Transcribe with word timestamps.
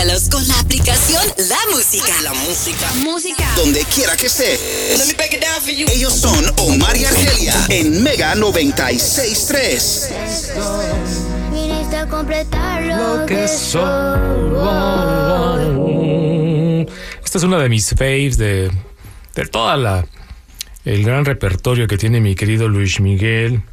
Escúchalos 0.00 0.30
con 0.30 0.48
la 0.48 0.58
aplicación 0.60 1.22
La 1.50 1.58
Música. 1.70 2.14
La 2.22 2.32
música. 2.32 2.90
Música. 3.04 3.44
Donde 3.54 3.84
quiera 3.84 4.16
que 4.16 4.28
estés. 4.28 4.58
Let 4.96 5.06
me 5.06 5.12
break 5.12 5.34
it 5.34 5.42
down 5.42 5.60
for 5.60 5.74
you. 5.74 5.86
Ellos 5.92 6.14
son 6.14 6.42
Omar 6.56 6.96
y 6.96 7.04
Argelia 7.04 7.54
en 7.68 8.02
Mega 8.02 8.34
96.3. 8.34 10.08
Viniste 11.52 11.96
a 11.98 12.06
completar 12.06 12.82
lo, 12.82 13.26
que 13.26 13.46
soy. 13.46 14.16
Esta 17.22 17.36
es 17.36 17.44
una 17.44 17.58
de 17.58 17.68
mis 17.68 17.90
faves 17.90 18.38
de, 18.38 18.70
de 19.34 19.46
toda 19.48 19.76
la 19.76 20.06
el 20.86 21.04
gran 21.04 21.26
repertorio 21.26 21.86
que 21.86 21.98
tiene 21.98 22.22
mi 22.22 22.34
querido 22.34 22.68
Luis 22.68 23.00
Miguel. 23.00 23.64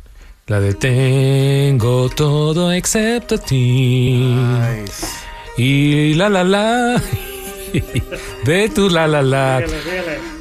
La 0.48 0.60
de 0.60 0.74
Tengo 0.74 2.10
todo 2.10 2.74
excepto 2.74 3.36
a 3.36 3.38
ti. 3.38 4.36
Y 5.58 6.14
la 6.14 6.30
la 6.30 6.44
la. 6.44 7.02
De 8.46 8.70
tu 8.70 8.90
la 8.90 9.08
la 9.08 9.22
la. 9.22 9.64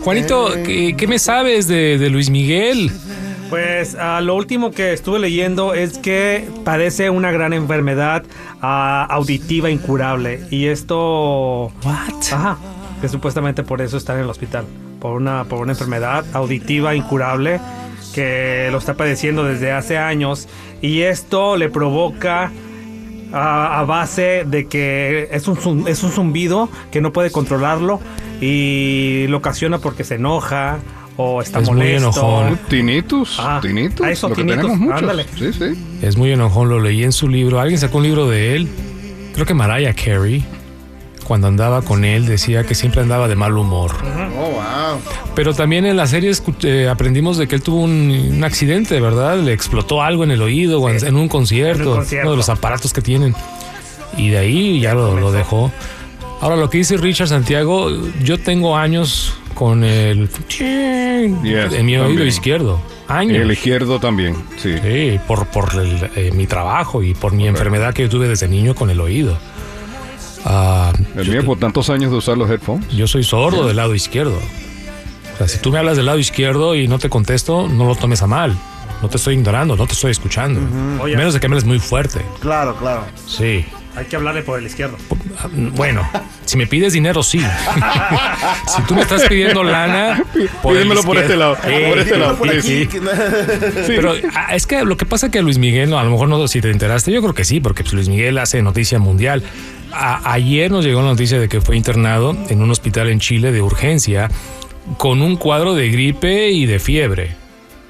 Juanito, 0.02 0.51
¿qué, 0.65 0.95
qué 0.97 1.07
me 1.07 1.19
sabes 1.19 1.66
de, 1.66 1.98
de 1.98 2.11
Luis 2.11 2.30
Miguel? 2.30 2.93
Pues 3.48 3.97
ah, 3.98 4.21
lo 4.21 4.34
último 4.34 4.73
que 4.73 4.93
estuve 4.93 5.19
leyendo 5.19 5.73
es 5.73 5.98
que 5.98 6.49
padece 6.65 7.10
una 7.10 7.30
gran 7.30 7.52
enfermedad 7.52 8.24
ah, 8.60 9.07
auditiva 9.09 9.71
incurable. 9.71 10.41
Y 10.51 10.66
esto. 10.66 11.73
What? 11.85 12.32
Ajá. 12.32 12.59
Que 13.01 13.09
supuestamente 13.09 13.63
por 13.63 13.80
eso 13.80 13.96
está 13.96 14.15
en 14.15 14.21
el 14.21 14.30
hospital. 14.30 14.65
Por 15.01 15.13
una, 15.13 15.45
por 15.45 15.60
una 15.60 15.73
enfermedad 15.73 16.24
auditiva 16.32 16.95
incurable 16.95 17.60
que 18.15 18.69
lo 18.73 18.79
está 18.79 18.95
padeciendo 18.95 19.45
desde 19.45 19.73
hace 19.73 19.96
años. 19.96 20.48
Y 20.82 21.02
esto 21.02 21.57
le 21.57 21.69
provoca. 21.69 22.51
A, 23.37 23.80
a 23.80 23.84
base 23.84 24.45
de 24.46 24.66
que 24.66 25.29
es 25.30 25.46
un, 25.48 25.84
es 25.87 26.02
un 26.02 26.10
zumbido 26.10 26.68
que 26.90 27.01
no 27.01 27.12
puede 27.12 27.30
controlarlo 27.30 28.01
y 28.40 29.26
lo 29.29 29.37
ocasiona 29.38 29.79
porque 29.79 30.04
se 30.04 30.15
enoja 30.15 30.79
o 31.18 31.40
está 31.42 31.60
Es 31.60 31.68
muy 31.68 31.76
molesto. 31.79 31.98
enojón. 32.10 32.59
Tinnitus, 32.68 33.37
Ah, 33.40 33.59
tinnitus, 33.62 34.07
a 34.07 34.10
eso, 34.10 34.29
lo 34.29 34.34
que 34.34 34.45
tenemos 34.45 34.79
muchos. 34.79 35.26
Sí, 35.38 35.52
sí. 35.52 35.98
Es 36.02 36.16
muy 36.16 36.30
enojón, 36.32 36.68
lo 36.68 36.80
leí 36.80 37.02
en 37.04 37.12
su 37.12 37.29
libro. 37.29 37.59
Alguien 37.60 37.79
sacó 37.80 37.98
un 37.98 38.04
libro 38.04 38.29
de 38.29 38.57
él. 38.57 38.68
Creo 39.34 39.46
que 39.46 39.54
Mariah 39.54 39.95
Carey, 39.95 40.45
cuando 41.27 41.49
andaba 41.49 41.82
con 41.82 42.05
él, 42.05 42.27
decía 42.27 42.65
que 42.65 42.74
siempre 42.74 43.02
andaba 43.02 43.27
de 43.29 43.35
mal 43.35 43.57
humor. 43.59 43.93
Oh, 44.38 44.51
wow. 44.51 45.01
Pero 45.35 45.55
también 45.55 45.85
en 45.85 45.96
la 45.96 46.07
serie 46.07 46.32
eh, 46.63 46.88
aprendimos 46.88 47.37
de 47.37 47.49
que 47.49 47.57
él 47.57 47.63
tuvo 47.63 47.82
un, 47.82 48.32
un 48.37 48.45
accidente, 48.45 49.01
¿verdad? 49.01 49.38
Le 49.38 49.52
explotó 49.52 50.02
algo 50.02 50.24
en 50.24 50.30
el 50.30 50.41
oído 50.41 50.80
o 50.80 50.88
en, 50.88 51.04
en 51.04 51.16
un 51.16 51.29
concierto, 51.29 51.82
En 51.82 51.88
un 51.88 51.95
concierto. 51.97 52.27
uno 52.27 52.30
de 52.32 52.37
los 52.37 52.49
aparatos 52.49 52.93
que 52.93 53.02
tienen. 53.02 53.35
Y 54.16 54.29
de 54.30 54.38
ahí 54.38 54.80
ya 54.80 54.95
lo, 54.95 55.19
lo 55.19 55.32
dejó. 55.32 55.73
Ahora, 56.41 56.57
lo 56.57 56.71
que 56.71 56.79
dice 56.79 56.97
Richard 56.97 57.29
Santiago, 57.29 57.91
yo 58.23 58.38
tengo 58.38 58.77
años 58.77 59.35
con 59.54 59.85
el... 59.85 60.29
en 60.60 61.87
mi 61.87 61.97
oído 61.97 62.24
izquierdo. 62.24 62.80
Años. 63.09 63.38
El 63.38 63.52
izquierdo 63.52 64.00
también, 64.00 64.37
sí. 64.56 64.75
Sí, 64.82 65.19
por, 65.27 65.47
por 65.47 65.72
el, 65.75 66.10
eh, 66.16 66.31
mi 66.34 66.47
trabajo 66.47 67.03
y 67.03 67.15
por 67.15 67.32
mi 67.32 67.47
enfermedad 67.47 67.94
que 67.94 68.03
yo 68.03 68.09
tuve 68.09 68.27
desde 68.28 68.49
niño 68.49 68.75
con 68.75 68.91
el 68.91 69.00
oído. 69.00 69.38
Ah, 70.44 70.93
El 71.16 71.25
yo, 71.25 71.32
mío 71.32 71.44
por 71.44 71.59
tantos 71.59 71.88
años 71.91 72.10
de 72.10 72.19
usar 72.19 72.37
los 72.37 72.50
headphones. 72.50 72.88
yo 72.94 73.06
soy 73.06 73.25
sordo 73.25 73.66
del 73.66 73.77
lado 73.77 73.94
izquierdo. 73.94 74.38
O 75.34 75.38
sea, 75.38 75.49
si 75.49 75.59
tú 75.59 75.71
me 75.71 75.78
hablas 75.78 75.97
del 75.97 76.06
lado 76.06 76.19
izquierdo 76.19 76.75
y 76.75 76.88
no 76.88 76.99
te 76.99 77.09
contesto, 77.10 77.69
no 77.69 77.87
lo 77.87 77.94
tomes 77.94 78.22
a 78.22 78.27
mal. 78.27 78.56
No 79.03 79.09
te 79.09 79.19
estoy 79.19 79.34
ignorando, 79.34 79.76
no 79.76 79.87
te 79.87 79.93
estoy 79.93 80.10
escuchando. 80.10 80.60
Menos 81.05 81.34
de 81.34 81.41
que 81.41 81.49
me 81.49 81.55
hables 81.55 81.65
muy 81.65 81.78
fuerte. 81.78 82.25
Claro, 82.41 82.76
claro. 82.76 83.05
Sí. 83.26 83.66
Hay 83.96 84.04
que 84.04 84.16
hablarle 84.16 84.42
por 84.42 84.58
el 84.58 84.66
izquierdo. 84.66 84.96
Ah, 85.38 85.48
Bueno, 85.50 86.08
si 86.44 86.56
me 86.58 86.66
pides 86.66 86.92
dinero, 86.92 87.22
sí. 87.22 87.40
si 88.76 88.82
tú 88.82 88.94
me 88.94 89.00
estás 89.02 89.22
pidiendo 89.24 89.64
lana, 89.64 90.22
por 90.62 90.74
Pídemelo 90.74 91.02
por 91.02 91.16
este 91.16 91.36
lado, 91.36 91.56
Sí, 91.64 91.70
por 91.88 91.98
este 91.98 92.16
lado, 92.18 92.36
Por 92.36 92.50
sí, 92.50 92.56
aquí, 92.58 92.68
sí. 92.68 92.86
que- 92.86 93.00
Pero 93.86 94.14
ah, 94.34 94.54
es 94.54 94.66
que 94.66 94.84
lo 94.84 94.96
que 94.96 95.06
pasa 95.06 95.30
que 95.30 95.38
a 95.38 95.42
Luis 95.42 95.58
Miguel, 95.58 95.88
no, 95.90 95.98
a 95.98 96.04
lo 96.04 96.10
mejor 96.10 96.28
no, 96.28 96.46
si 96.46 96.60
te 96.60 96.70
enteraste, 96.70 97.10
yo 97.10 97.22
creo 97.22 97.34
que 97.34 97.44
sí, 97.44 97.60
porque 97.60 97.82
pues, 97.82 97.94
Luis 97.94 98.08
Miguel 98.08 98.36
hace 98.38 98.60
noticia 98.62 98.98
mundial. 98.98 99.42
A- 99.92 100.32
ayer 100.32 100.70
nos 100.70 100.84
llegó 100.84 101.00
la 101.00 101.08
noticia 101.08 101.40
de 101.40 101.48
que 101.48 101.60
fue 101.62 101.76
internado 101.76 102.36
en 102.50 102.60
un 102.62 102.70
hospital 102.70 103.08
en 103.08 103.18
Chile 103.20 103.50
de 103.52 103.62
urgencia 103.62 104.30
con 104.98 105.22
un 105.22 105.36
cuadro 105.36 105.74
de 105.74 105.88
gripe 105.90 106.50
y 106.50 106.66
de 106.66 106.78
fiebre. 106.78 107.36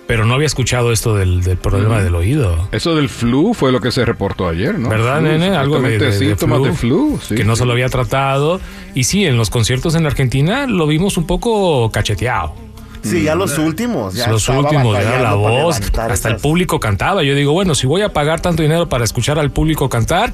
Pero 0.06 0.24
no 0.24 0.34
había 0.34 0.46
escuchado 0.46 0.92
esto 0.92 1.16
del, 1.16 1.42
del 1.42 1.56
problema 1.56 2.00
del 2.00 2.14
oído. 2.14 2.68
Eso 2.70 2.94
del 2.94 3.08
flu 3.08 3.54
fue 3.54 3.72
lo 3.72 3.80
que 3.80 3.90
se 3.90 4.04
reportó 4.04 4.46
ayer, 4.48 4.78
¿no? 4.78 4.88
¿Verdad, 4.88 5.18
Flu, 5.18 5.28
nene? 5.28 5.56
Algo 5.56 5.80
de, 5.80 5.98
de- 5.98 6.06
de 6.06 6.12
síntomas 6.12 6.58
flu, 6.58 6.66
de 6.66 6.72
flu, 6.74 7.20
sí, 7.22 7.34
que 7.34 7.44
no 7.44 7.56
sí. 7.56 7.60
se 7.60 7.66
lo 7.66 7.72
había 7.72 7.88
tratado. 7.88 8.60
Y 8.94 9.02
sí, 9.04 9.24
en 9.26 9.36
los 9.36 9.50
conciertos 9.50 9.96
en 9.96 10.06
Argentina 10.06 10.66
lo 10.68 10.86
vimos 10.86 11.16
un 11.16 11.26
poco 11.26 11.90
cacheteado. 11.90 12.54
Sí, 13.02 13.22
ya 13.24 13.34
los 13.34 13.58
últimos. 13.58 14.14
Ya 14.14 14.28
los 14.28 14.48
últimos, 14.48 14.96
ya 14.98 15.20
la 15.20 15.34
voz, 15.34 15.80
hasta 15.96 16.28
el 16.28 16.36
público 16.36 16.78
cantaba. 16.80 17.22
Yo 17.24 17.34
digo, 17.34 17.52
bueno, 17.52 17.74
si 17.74 17.86
voy 17.86 18.02
a 18.02 18.12
pagar 18.12 18.40
tanto 18.40 18.62
dinero 18.62 18.88
para 18.88 19.04
escuchar 19.04 19.38
al 19.40 19.50
público 19.50 19.88
cantar, 19.88 20.32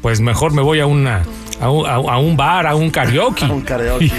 pues 0.00 0.20
mejor 0.20 0.52
me 0.52 0.62
voy 0.62 0.80
a 0.80 0.86
una 0.86 1.22
a 1.62 1.70
un, 1.70 1.86
a- 1.86 1.94
a 1.94 2.18
un 2.18 2.36
bar, 2.36 2.66
a 2.66 2.74
un 2.74 2.90
karaoke. 2.90 3.44
Un 3.50 3.62
karaoke, 3.62 4.10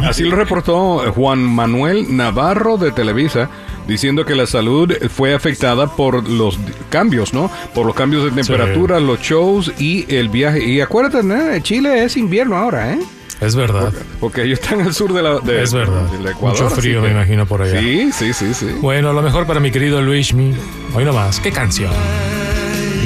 ¿no? 0.00 0.08
Así 0.08 0.24
lo 0.24 0.34
reportó 0.34 1.12
Juan 1.12 1.38
Manuel 1.40 2.16
Navarro 2.16 2.76
de 2.78 2.90
Televisa, 2.90 3.48
diciendo 3.86 4.24
que 4.24 4.34
la 4.34 4.46
salud 4.46 4.92
fue 5.14 5.34
afectada 5.34 5.94
por 5.94 6.28
los 6.28 6.58
cambios, 6.90 7.32
¿no? 7.34 7.50
Por 7.74 7.86
los 7.86 7.94
cambios 7.94 8.24
de 8.24 8.30
temperatura, 8.30 8.98
los 8.98 9.20
shows 9.20 9.72
y 9.78 10.12
el 10.12 10.28
viaje. 10.28 10.64
Y 10.64 10.80
acuérdate, 10.80 11.22
¿no? 11.22 11.58
Chile 11.60 12.02
es 12.04 12.16
invierno 12.16 12.56
ahora, 12.56 12.94
¿eh? 12.94 12.98
Es 13.38 13.54
verdad. 13.54 13.92
Porque 14.18 14.44
ellos 14.44 14.58
están 14.60 14.80
al 14.80 14.94
sur 14.94 15.12
de 15.12 15.22
la, 15.22 15.38
de- 15.40 15.62
Es 15.62 15.74
verdad. 15.74 16.04
del 16.10 16.26
Ecuador. 16.26 16.62
Mucho 16.62 16.74
frío, 16.74 17.02
me 17.02 17.10
imagino, 17.10 17.44
por 17.44 17.60
allá. 17.60 17.78
Sí, 17.78 18.10
sí, 18.10 18.32
sí, 18.32 18.54
sí. 18.54 18.66
Bueno, 18.80 19.12
lo 19.12 19.20
mejor 19.20 19.46
para 19.46 19.60
mi 19.60 19.70
querido 19.70 20.00
Luismi. 20.00 20.54
Hoy 20.94 21.04
nomás, 21.04 21.38
¿qué 21.40 21.52
canción? 21.52 21.92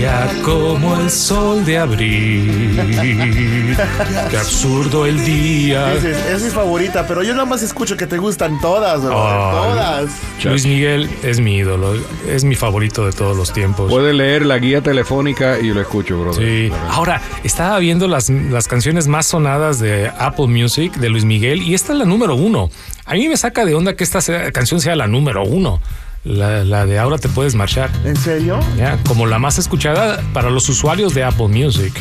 Ya 0.00 0.30
como 0.42 0.98
el 0.98 1.10
sol 1.10 1.62
de 1.66 1.76
abril. 1.76 3.76
Qué 4.30 4.36
absurdo 4.38 5.04
el 5.04 5.22
día. 5.24 5.92
Dices, 5.94 6.16
es 6.26 6.42
mi 6.42 6.48
favorita, 6.50 7.06
pero 7.06 7.22
yo 7.22 7.34
nada 7.34 7.44
más 7.44 7.62
escucho 7.62 7.98
que 7.98 8.06
te 8.06 8.16
gustan 8.16 8.58
todas, 8.62 9.02
bro. 9.02 9.10
Todas. 9.10 10.10
Luis 10.42 10.64
Miguel 10.64 11.10
es 11.22 11.40
mi 11.40 11.58
ídolo, 11.58 11.92
es 12.26 12.44
mi 12.44 12.54
favorito 12.54 13.04
de 13.04 13.12
todos 13.12 13.36
los 13.36 13.52
tiempos. 13.52 13.90
Puede 13.90 14.14
leer 14.14 14.46
la 14.46 14.58
guía 14.58 14.80
telefónica 14.80 15.58
y 15.58 15.68
lo 15.74 15.82
escucho, 15.82 16.18
brother. 16.18 16.70
Sí. 16.70 16.74
Ahora, 16.88 17.20
estaba 17.44 17.78
viendo 17.78 18.08
las, 18.08 18.30
las 18.30 18.68
canciones 18.68 19.06
más 19.06 19.26
sonadas 19.26 19.80
de 19.80 20.10
Apple 20.18 20.46
Music 20.46 20.94
de 20.96 21.10
Luis 21.10 21.26
Miguel 21.26 21.60
y 21.60 21.74
esta 21.74 21.92
es 21.92 21.98
la 21.98 22.06
número 22.06 22.36
uno. 22.36 22.70
A 23.04 23.12
mí 23.14 23.28
me 23.28 23.36
saca 23.36 23.66
de 23.66 23.74
onda 23.74 23.94
que 23.96 24.04
esta 24.04 24.22
sea- 24.22 24.50
canción 24.50 24.80
sea 24.80 24.96
la 24.96 25.06
número 25.06 25.44
uno. 25.44 25.78
La, 26.24 26.64
la 26.64 26.84
de 26.86 26.98
Ahora 26.98 27.18
te 27.18 27.28
puedes 27.28 27.54
marchar. 27.54 27.90
¿En 28.04 28.16
serio? 28.16 28.60
¿ya? 28.76 28.98
Como 29.08 29.26
la 29.26 29.38
más 29.38 29.58
escuchada 29.58 30.22
para 30.32 30.50
los 30.50 30.68
usuarios 30.68 31.14
de 31.14 31.24
Apple 31.24 31.48
Music. 31.48 31.94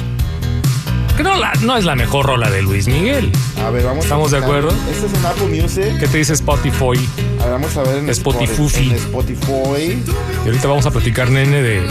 Que 1.15 1.23
no, 1.23 1.35
la- 1.37 1.53
no 1.61 1.75
es 1.77 1.85
la 1.85 1.95
mejor 1.95 2.25
rola 2.25 2.49
de 2.49 2.61
Luis 2.61 2.87
Miguel. 2.87 3.31
A 3.65 3.69
ver, 3.69 3.83
vamos 3.85 4.03
¿Estamos 4.05 4.33
a 4.33 4.37
de 4.37 4.43
acuerdo? 4.43 4.69
Este 4.91 5.05
es 5.07 5.13
un 5.13 5.25
Apple 5.25 5.61
Music. 5.61 5.99
¿Qué 5.99 6.07
te 6.07 6.17
dice 6.17 6.33
Spotify? 6.33 6.99
A 7.39 7.43
ver, 7.43 7.51
vamos 7.53 7.75
a 7.77 7.83
ver 7.83 7.97
en 7.97 8.09
Spotify. 8.09 8.89
En 8.89 8.95
Spotify. 8.95 10.03
Y 10.45 10.47
ahorita 10.47 10.67
vamos 10.67 10.85
a 10.85 10.91
platicar, 10.91 11.29
nene, 11.29 11.61
de, 11.61 11.81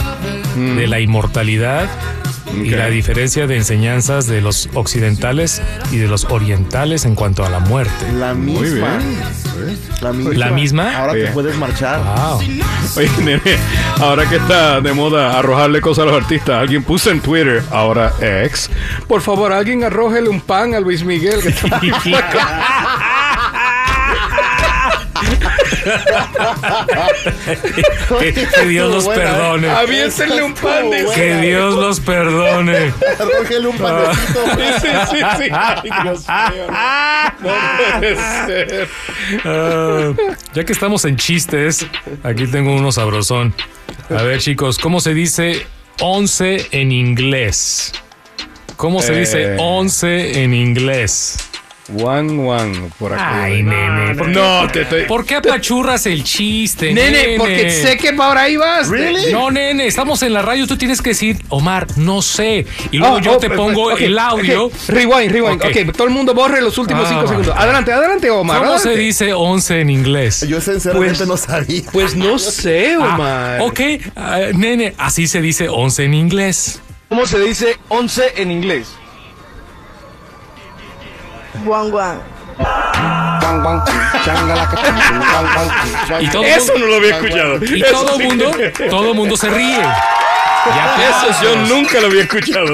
de 0.55 0.87
la 0.87 0.99
inmortalidad 0.99 1.87
y 2.55 2.69
la 2.71 2.87
diferencia 2.87 3.47
de 3.47 3.57
enseñanzas 3.57 4.27
de 4.27 4.41
los 4.41 4.69
occidentales 4.73 5.61
y 5.91 5.97
de 5.97 6.07
los 6.07 6.25
orientales 6.25 7.05
en 7.05 7.15
cuanto 7.15 7.45
a 7.45 7.49
la 7.49 7.59
muerte. 7.59 8.11
La 8.17 8.33
misma. 8.33 8.59
Muy 8.59 8.69
bien. 8.69 9.79
La 10.01 10.13
misma. 10.13 10.33
¿La 10.35 10.51
misma? 10.51 10.97
Ahora 10.97 11.13
Oye. 11.13 11.25
te 11.25 11.31
puedes 11.31 11.55
marchar. 11.57 11.99
Wow. 11.99 12.39
Oye, 12.97 13.09
nene, 13.23 13.41
ahora 13.99 14.27
que 14.27 14.37
está 14.37 14.79
de 14.81 14.93
moda 14.93 15.37
arrojarle 15.37 15.81
cosas 15.81 16.03
a 16.03 16.05
los 16.05 16.15
artistas, 16.21 16.55
alguien 16.61 16.83
puso 16.83 17.11
en 17.11 17.19
Twitter, 17.19 17.61
ahora 17.71 18.13
ex, 18.21 18.69
por 19.07 19.21
favor, 19.21 19.51
alguien 19.51 19.83
arrójele 19.83 20.29
un 20.29 20.41
pan 20.41 20.73
a 20.75 20.79
Luis 20.79 21.03
Miguel. 21.03 21.41
Que 21.41 21.49
está 21.49 21.79
que, 28.19 28.33
que 28.47 28.65
Dios 28.67 28.93
los 28.93 29.05
¿eh? 29.05 29.11
perdone. 29.15 29.69
Aviéntenle 29.69 30.43
un 30.43 30.53
pan 30.53 30.89
de 30.89 31.05
Que 31.13 31.35
Dios 31.41 31.75
los 31.75 31.99
perdone. 31.99 32.93
Arrójele 33.19 33.67
un 33.67 33.77
panecito. 33.77 34.45
Sí, 34.81 34.87
sí, 35.11 35.17
sí. 35.37 35.49
Ay, 35.51 35.89
Dios 36.03 36.25
mío. 36.27 36.67
No, 37.41 37.49
no 37.51 37.99
puede 37.99 38.15
ser. 38.45 38.87
Ah, 39.45 40.13
ya 40.53 40.63
que 40.63 40.73
estamos 40.73 41.05
en 41.05 41.17
chistes, 41.17 41.85
aquí 42.23 42.47
tengo 42.47 42.75
uno 42.75 42.91
sabrosón. 42.91 43.53
A 44.09 44.23
ver, 44.23 44.39
chicos, 44.39 44.77
¿cómo 44.79 44.99
se 45.01 45.13
dice 45.13 45.65
11 45.99 46.67
en 46.71 46.91
inglés? 46.91 47.93
¿Cómo 48.75 49.01
se 49.01 49.13
Eh. 49.13 49.19
dice 49.19 49.55
11 49.59 50.43
en 50.43 50.53
inglés? 50.53 51.37
Juan 51.93 52.37
Juan, 52.43 52.91
por 52.99 53.13
aquí. 53.13 53.23
Ay, 53.25 53.63
nene. 53.63 54.15
¿por 54.15 54.27
qué- 54.27 54.33
No, 54.33 54.67
te 54.71 54.81
estoy... 54.81 55.03
¿Por 55.05 55.25
qué 55.25 55.35
apachurras 55.35 56.05
el 56.05 56.23
chiste, 56.23 56.93
Nene, 56.93 57.35
porque 57.37 57.71
sé 57.71 57.97
que 57.97 58.13
por 58.13 58.37
ahí 58.37 58.57
vas. 58.57 58.87
¿Really? 58.89 59.31
No, 59.31 59.49
nene, 59.51 59.87
estamos 59.87 60.21
en 60.23 60.33
la 60.33 60.41
radio, 60.41 60.67
tú 60.67 60.77
tienes 60.77 61.01
que 61.01 61.09
decir, 61.11 61.37
Omar, 61.49 61.87
no 61.97 62.21
sé. 62.21 62.65
Y 62.91 62.97
luego 62.97 63.15
Oh, 63.15 63.19
yo 63.19 63.33
oh, 63.33 63.37
te 63.37 63.49
pongo 63.49 63.91
el 63.97 64.17
audio. 64.19 64.71
Rewind, 64.87 65.31
rewind. 65.31 65.61
Ok. 65.63 65.65
ok, 65.87 65.95
todo 65.95 66.07
el 66.07 66.13
mundo 66.13 66.33
borre 66.33 66.61
los 66.61 66.77
últimos 66.77 67.05
Ah, 67.05 67.09
cinco 67.09 67.21
va. 67.23 67.27
segundos. 67.29 67.55
Adelante, 67.57 67.91
adelante, 67.91 68.29
Omar. 68.29 68.59
¿Cómo 68.59 68.77
se 68.79 68.95
dice 68.95 69.33
11 69.33 69.81
en 69.81 69.89
inglés? 69.89 70.45
Yo 70.47 70.61
sinceramente 70.61 71.15
Pues- 71.17 71.27
no 71.27 71.37
sabía. 71.37 71.81
Pues 71.91 72.15
no 72.15 72.37
sé, 72.39 72.95
Ah, 72.99 73.15
Omar. 73.15 73.61
ok, 73.61 73.79
ah, 74.15 74.39
nene, 74.53 74.93
así 74.97 75.27
se 75.27 75.41
dice 75.41 75.67
11 75.69 76.03
en 76.05 76.13
inglés. 76.13 76.81
¿Cómo 77.09 77.25
se 77.25 77.39
dice 77.39 77.75
11 77.87 78.33
en 78.37 78.51
inglés? 78.51 78.87
Guan 81.65 81.89
guan. 81.91 82.19
Y 86.21 86.27
todo 86.29 86.43
Eso 86.43 86.73
mundo, 86.73 86.79
no 86.79 86.85
lo 86.87 86.95
había 86.97 87.15
escuchado. 87.15 87.59
y 87.63 87.81
Eso 87.81 87.91
todo 88.05 88.17
sí 88.17 88.23
mundo, 88.23 88.51
que- 88.51 88.69
todo 88.89 89.13
mundo 89.13 89.37
se 89.37 89.49
ríe. 89.49 89.79
Ya 90.65 90.95
Eso 91.09 91.41
yo 91.41 91.55
nunca 91.73 92.01
lo 92.01 92.07
había 92.07 92.23
escuchado. 92.23 92.65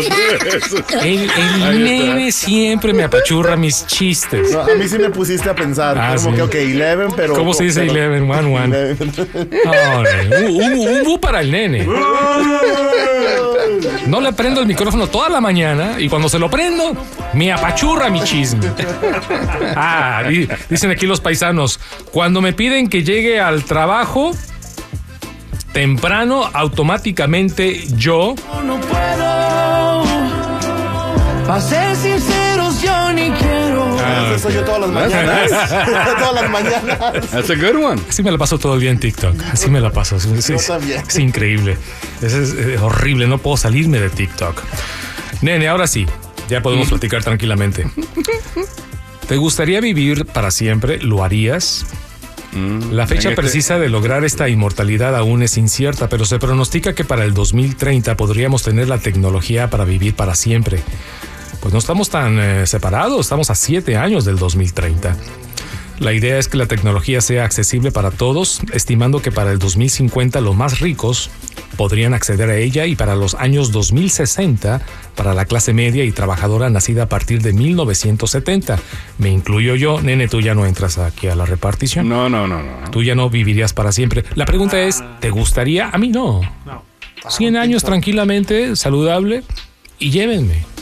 El, 1.04 1.30
el 1.30 1.84
nene 1.84 2.32
siempre 2.32 2.94
me 2.94 3.04
apachurra 3.04 3.56
mis 3.56 3.86
chistes. 3.86 4.52
No, 4.52 4.62
a 4.62 4.66
mí 4.76 4.88
sí 4.88 4.98
me 4.98 5.12
pusiste 5.12 5.48
a 5.52 5.56
pensar. 5.56 5.96
Ah, 5.98 6.16
como 6.18 6.32
sí. 6.32 6.36
que, 6.36 6.42
ok, 6.42 6.56
11, 6.56 7.14
pero. 7.16 7.36
¿Cómo 7.36 7.54
se 7.54 7.66
dice 7.66 7.82
pero- 7.82 8.12
11? 8.12 8.32
One, 8.32 8.56
one. 8.60 8.76
11. 9.00 9.48
No, 9.66 10.04
nene, 10.04 10.48
un, 10.48 10.62
un- 10.64 10.88
un 10.98 11.04
bu 11.04 11.20
para 11.22 11.42
el 11.42 11.52
nene. 11.52 11.88
No 14.16 14.22
le 14.22 14.32
prendo 14.32 14.62
el 14.62 14.66
micrófono 14.66 15.08
toda 15.08 15.28
la 15.28 15.42
mañana 15.42 16.00
y 16.00 16.08
cuando 16.08 16.30
se 16.30 16.40
lo 16.40 16.50
prendo, 16.50 16.94
me 17.34 17.52
apachurra 17.52 18.10
mi 18.10 18.24
chisme. 18.24 18.66
Ah, 19.76 20.24
di- 20.26 20.48
dicen 20.70 20.90
aquí 20.90 21.06
los 21.06 21.20
paisanos, 21.20 21.82
cuando 22.14 22.40
me 22.40 22.54
piden 22.54 22.88
que 22.88 23.04
llegue 23.04 23.42
al 23.42 23.66
trabajo 23.66 24.32
temprano, 25.74 26.50
automáticamente 26.54 27.86
yo 27.98 28.36
No 28.64 28.80
puedo. 28.80 30.06
Eso 34.36 34.44
soy 34.50 34.54
yo 34.56 34.64
todas 34.64 34.82
las 34.82 34.90
mañanas. 34.92 35.50
todas 36.20 36.34
las 36.34 36.50
mañanas. 36.50 37.00
That's 37.32 37.50
a 37.50 37.56
good 37.56 37.76
one. 37.84 38.02
Así 38.10 38.24
me 38.24 38.32
la 38.32 38.38
paso 38.38 38.58
todo 38.60 38.76
el 38.76 38.82
día 38.82 38.92
en 38.92 39.00
TikTok. 39.00 39.36
Así 39.52 39.70
me 39.70 39.80
la 39.82 39.92
paso. 39.92 40.16
Es, 40.18 40.26
es- 40.26 40.48
Yo 40.48 40.56
es- 40.56 40.68
también. 40.68 41.04
es 41.08 41.18
increíble. 41.20 41.78
Es, 42.22 42.34
es, 42.34 42.54
eh, 42.54 42.78
horrible. 42.80 43.28
No 43.28 43.38
puedo 43.38 43.58
salirme 43.58 44.00
de 44.00 44.10
TikTok. 44.10 44.62
Nene, 45.42 45.68
ahora 45.68 45.88
sí. 45.88 46.06
Ya 46.50 46.62
podemos 46.62 46.90
platicar 46.90 47.24
tranquilamente. 47.24 47.88
¿Te 49.28 49.38
gustaría 49.38 49.82
vivir 49.82 50.26
para 50.26 50.52
siempre? 50.52 51.00
¿Lo 51.00 51.24
harías? 51.24 51.86
La 52.92 53.06
fecha 53.06 53.30
este- 53.30 53.42
precisa 53.42 53.80
de 53.80 53.90
lograr 53.90 54.24
esta 54.24 54.48
inmortalidad 54.48 55.14
aún 55.18 55.44
es 55.44 55.58
incierta, 55.58 56.08
pero 56.08 56.24
se 56.24 56.40
pronostica 56.40 56.94
que 56.94 57.04
para 57.04 57.26
el 57.26 57.34
2030 57.34 58.16
podríamos 58.16 58.64
tener 58.64 58.88
la 58.88 58.98
tecnología 59.00 59.70
para 59.70 59.84
vivir 59.84 60.16
para 60.16 60.36
siempre. 60.36 60.80
Pues 61.66 61.74
no 61.74 61.80
estamos 61.80 62.12
tan 62.12 62.38
eh, 62.38 62.68
separados, 62.68 63.22
estamos 63.22 63.50
a 63.50 63.56
siete 63.56 63.98
años 63.98 64.24
del 64.24 64.38
2030. 64.38 65.18
La 65.98 66.14
idea 66.14 66.38
es 66.38 66.48
que 66.48 66.58
la 66.58 66.68
tecnología 66.68 67.22
sea 67.22 67.44
accesible 67.44 67.92
para 67.92 68.12
todos, 68.12 68.62
estimando 68.72 69.20
que 69.20 69.32
para 69.32 69.52
el 69.52 69.58
2050 69.58 70.42
los 70.42 70.56
más 70.56 70.80
ricos 70.80 71.32
podrían 71.76 72.14
acceder 72.14 72.52
a 72.52 72.56
ella 72.58 72.86
y 72.86 72.96
para 72.96 73.16
los 73.16 73.34
años 73.34 73.72
2060 73.72 74.80
para 75.16 75.34
la 75.34 75.46
clase 75.46 75.74
media 75.74 76.04
y 76.04 76.12
trabajadora 76.12 76.70
nacida 76.70 77.02
a 77.02 77.10
partir 77.10 77.42
de 77.42 77.52
1970. 77.52 78.78
Me 79.18 79.32
incluyo 79.32 79.74
yo, 79.74 80.04
nene, 80.04 80.28
tú 80.28 80.42
ya 80.42 80.54
no 80.54 80.68
entras 80.68 81.00
aquí 81.00 81.30
a 81.30 81.36
la 81.36 81.48
repartición. 81.48 82.08
No, 82.08 82.30
no, 82.30 82.48
no, 82.48 82.62
no. 82.62 82.92
Tú 82.92 83.02
ya 83.02 83.16
no 83.16 83.32
vivirías 83.32 83.74
para 83.74 83.92
siempre. 83.92 84.24
La 84.36 84.46
pregunta 84.46 84.80
es, 84.84 85.04
¿te 85.20 85.32
gustaría? 85.32 85.90
A 85.90 85.98
mí 85.98 86.10
no. 86.10 86.42
No. 86.64 86.84
100 87.28 87.58
años 87.58 87.84
tranquilamente, 87.84 88.76
saludable 88.76 89.42
y 89.98 90.12
llévenme. 90.12 90.75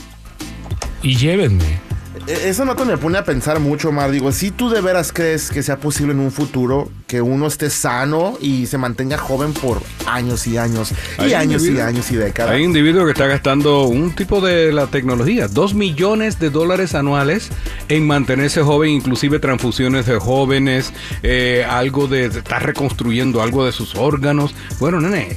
Y 1.04 1.16
llévenme. 1.18 1.80
E- 2.28 2.48
Esa 2.50 2.64
nota 2.64 2.86
me 2.86 2.96
pone 2.98 3.18
a 3.18 3.26
pensar 3.26 3.60
mucho, 3.60 3.92
Mar. 3.92 4.10
Digo, 4.12 4.32
si 4.32 4.52
tú 4.52 4.70
de 4.70 4.80
veras 4.80 5.12
crees 5.12 5.50
que 5.50 5.62
sea 5.62 5.78
posible 5.78 6.14
en 6.14 6.20
un 6.20 6.32
futuro 6.32 6.90
que 7.08 7.22
uno 7.22 7.48
esté 7.48 7.70
sano 7.70 8.38
y 8.40 8.66
se 8.68 8.78
mantenga 8.78 9.18
joven 9.18 9.52
por 9.54 9.82
años 10.06 10.48
y 10.48 10.58
años 10.58 10.94
y 11.20 11.22
Hay 11.22 11.34
años 11.34 11.64
y 11.64 11.68
individuos- 11.68 11.88
años 11.88 12.12
y 12.12 12.16
décadas. 12.16 12.54
Hay 12.54 12.64
individuo 12.64 13.04
que 13.06 13.12
está 13.12 13.28
gastando 13.28 13.84
un 13.84 14.16
tipo 14.16 14.40
de 14.42 14.72
la 14.72 14.88
tecnología, 14.88 15.48
dos 15.50 15.74
millones 15.74 16.40
de 16.40 16.50
dólares 16.50 16.96
anuales 16.96 17.50
en 17.90 18.08
mantenerse 18.08 18.62
joven, 18.62 18.92
inclusive 18.92 19.40
transfusiones 19.40 20.06
de 20.06 20.18
jóvenes, 20.18 20.94
eh, 21.24 21.66
algo 21.70 22.08
de, 22.08 22.30
de 22.30 22.40
estar 22.40 22.66
reconstruyendo 22.66 23.42
algo 23.42 23.66
de 23.66 23.74
sus 23.74 23.96
órganos. 23.96 24.56
Bueno, 24.80 25.02
nene, 25.02 25.28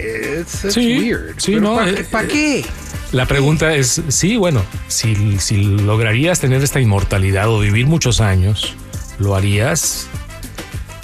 it's 0.40 0.72
Sí, 0.72 0.98
weird. 0.98 1.34
sí, 1.38 1.56
no, 1.56 1.76
¿Para 1.76 1.90
eh, 1.90 2.28
qué? 2.30 2.64
La 3.12 3.26
pregunta 3.26 3.74
es, 3.74 4.02
sí, 4.08 4.36
bueno, 4.36 4.62
si, 4.88 5.38
si 5.38 5.56
lograrías 5.62 6.40
tener 6.40 6.62
esta 6.62 6.80
inmortalidad 6.80 7.48
o 7.48 7.60
vivir 7.60 7.86
muchos 7.86 8.20
años, 8.20 8.74
¿lo 9.18 9.34
harías? 9.36 10.06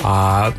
Ah, 0.04 0.52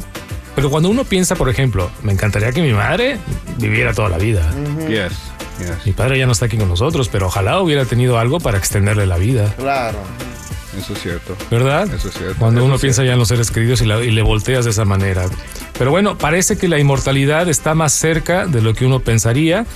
pero 0.55 0.69
cuando 0.69 0.89
uno 0.89 1.03
piensa, 1.03 1.35
por 1.35 1.49
ejemplo, 1.49 1.89
me 2.01 2.13
encantaría 2.13 2.51
que 2.51 2.61
mi 2.61 2.71
madre 2.73 3.17
viviera 3.57 3.93
toda 3.93 4.09
la 4.09 4.17
vida. 4.17 4.49
Yes, 4.87 5.11
yes. 5.59 5.85
Mi 5.85 5.91
padre 5.91 6.17
ya 6.17 6.25
no 6.25 6.31
está 6.31 6.45
aquí 6.45 6.57
con 6.57 6.69
nosotros, 6.69 7.09
pero 7.09 7.27
ojalá 7.27 7.59
hubiera 7.59 7.85
tenido 7.85 8.17
algo 8.19 8.39
para 8.39 8.57
extenderle 8.57 9.05
la 9.05 9.17
vida, 9.17 9.53
Claro. 9.57 9.97
Eso 10.79 10.93
es 10.93 11.01
cierto. 11.03 11.37
¿verdad? 11.51 11.87
Eso 11.93 12.07
es 12.07 12.15
cierto, 12.15 12.35
Cuando 12.39 12.61
eso 12.61 12.65
uno 12.65 12.79
piensa 12.79 13.03
ya 13.03 13.13
en 13.13 13.19
los 13.19 13.27
seres 13.27 13.51
queridos 13.51 13.81
y, 13.81 13.85
la- 13.85 14.03
y 14.03 14.09
le 14.09 14.23
volteas 14.23 14.65
de 14.65 14.71
esa 14.71 14.85
manera. 14.85 15.25
Pero 15.77 15.91
bueno, 15.91 16.17
parece 16.17 16.57
que 16.57 16.67
la 16.67 16.79
inmortalidad 16.79 17.47
está 17.47 17.75
más 17.75 17.93
cerca 17.93 18.47
de 18.47 18.59
lo 18.61 18.73
que 18.73 18.83
uno 18.85 18.99
pensaría. 18.99 19.67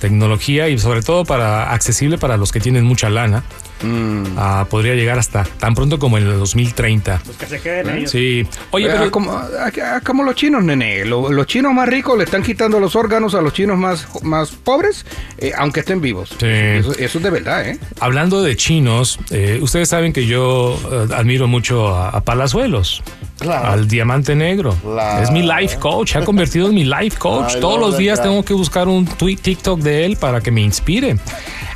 Tecnología 0.00 0.68
y 0.68 0.78
sobre 0.78 1.02
todo 1.02 1.24
para 1.24 1.72
accesible 1.72 2.18
para 2.18 2.36
los 2.36 2.52
que 2.52 2.60
tienen 2.60 2.84
mucha 2.84 3.10
lana. 3.10 3.42
Mm. 3.82 4.24
Ah, 4.36 4.66
podría 4.68 4.94
llegar 4.96 5.18
hasta 5.20 5.44
tan 5.44 5.74
pronto 5.74 6.00
como 6.00 6.18
en 6.18 6.26
el 6.26 6.36
2030. 6.38 7.20
Pues 7.24 7.36
que 7.36 7.46
se 7.46 7.60
queden 7.60 7.88
ellos. 7.98 8.10
Sí. 8.10 8.44
Oye, 8.72 8.86
Eh, 8.86 8.90
pero 8.92 9.10
como, 9.12 9.32
ah, 9.32 9.70
ah, 9.84 10.00
como 10.04 10.24
los 10.24 10.34
chinos, 10.34 10.64
nene. 10.64 11.04
Lo- 11.04 11.30
los 11.30 11.46
chinos 11.46 11.72
más 11.72 11.88
ricos 11.88 12.18
le 12.18 12.24
están 12.24 12.42
quitando 12.42 12.80
los 12.80 12.96
órganos 12.96 13.34
a 13.36 13.40
los 13.40 13.52
chinos 13.52 13.78
más, 13.78 14.08
más 14.24 14.50
pobres, 14.50 15.06
eh, 15.38 15.52
aunque 15.56 15.80
estén 15.80 16.00
vivos. 16.00 16.30
Sí. 16.40 16.46
Eso, 16.46 16.92
eso 16.98 17.18
es 17.18 17.24
de 17.24 17.30
verdad, 17.30 17.68
¿eh? 17.68 17.78
hablando 18.00 18.42
de 18.42 18.56
chinos, 18.56 19.20
eh, 19.30 19.60
ustedes 19.62 19.88
saben 19.88 20.12
que 20.12 20.26
yo 20.26 20.76
eh, 20.90 21.14
admiro 21.14 21.46
mucho 21.46 21.94
a, 21.94 22.08
a 22.08 22.20
Palazuelos. 22.22 23.02
Claro. 23.38 23.68
Al 23.68 23.86
diamante 23.88 24.34
negro. 24.34 24.74
Claro. 24.82 25.22
Es 25.22 25.30
mi 25.30 25.42
life 25.42 25.78
coach, 25.78 26.12
se 26.12 26.18
ha 26.18 26.24
convertido 26.24 26.68
en 26.68 26.74
mi 26.74 26.84
life 26.84 27.16
coach. 27.18 27.52
Ay, 27.54 27.60
Todos 27.60 27.78
no, 27.80 27.86
los 27.88 27.96
días 27.98 28.18
verdad. 28.18 28.30
tengo 28.32 28.44
que 28.44 28.54
buscar 28.54 28.88
un 28.88 29.06
tweet 29.06 29.36
TikTok 29.36 29.80
de 29.80 30.04
él 30.06 30.16
para 30.16 30.40
que 30.40 30.50
me 30.50 30.60
inspire. 30.60 31.16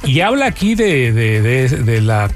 Y 0.05 0.21
habla 0.21 0.47
aquí 0.47 0.75
de, 0.75 1.13
de- 1.13 1.41
de- 1.43 1.69
de 1.69 2.01
la 2.01 2.31